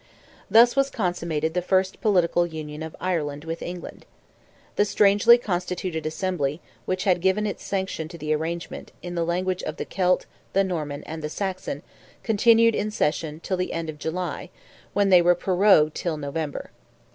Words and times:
Thus 0.49 0.75
was 0.75 0.89
consummated 0.89 1.53
the 1.53 1.61
first 1.61 2.01
political 2.01 2.47
union 2.47 2.81
of 2.81 2.95
Ireland 2.99 3.45
with 3.45 3.61
England. 3.61 4.07
The 4.75 4.83
strangely 4.83 5.37
constituted 5.37 6.07
Assembly, 6.07 6.59
which 6.85 7.03
had 7.03 7.21
given 7.21 7.45
its 7.45 7.63
sanction 7.63 8.07
to 8.07 8.17
the 8.17 8.33
arrangement, 8.33 8.91
in 9.03 9.13
the 9.13 9.23
language 9.23 9.61
of 9.61 9.77
the 9.77 9.85
Celt, 9.85 10.25
the 10.53 10.63
Norman, 10.63 11.03
and 11.03 11.21
the 11.21 11.29
Saxon, 11.29 11.83
continued 12.23 12.73
in 12.73 12.89
session 12.89 13.41
till 13.41 13.57
the 13.57 13.73
end 13.73 13.91
of 13.91 13.99
July, 13.99 14.49
when 14.93 15.09
they 15.09 15.21
were 15.21 15.35
prorogued 15.35 15.93
till 15.93 16.17
November. 16.17 16.71